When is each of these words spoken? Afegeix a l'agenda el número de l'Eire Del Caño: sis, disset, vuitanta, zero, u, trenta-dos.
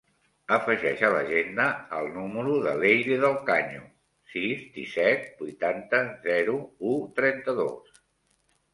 Afegeix 0.55 1.03
a 1.09 1.11
l'agenda 1.15 1.67
el 1.97 2.09
número 2.15 2.55
de 2.69 2.73
l'Eire 2.81 3.19
Del 3.27 3.37
Caño: 3.51 3.85
sis, 4.35 4.67
disset, 4.81 5.31
vuitanta, 5.45 6.05
zero, 6.29 6.61
u, 6.95 6.99
trenta-dos. 7.21 8.05